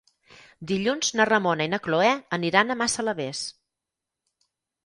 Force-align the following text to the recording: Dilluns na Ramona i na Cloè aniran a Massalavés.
Dilluns 0.71 1.11
na 1.19 1.27
Ramona 1.29 1.67
i 1.69 1.71
na 1.73 1.79
Cloè 1.87 2.09
aniran 2.39 2.77
a 2.77 2.79
Massalavés. 2.81 3.43